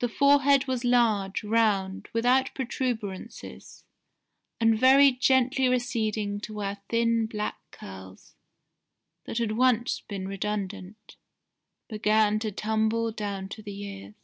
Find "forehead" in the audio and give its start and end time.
0.08-0.66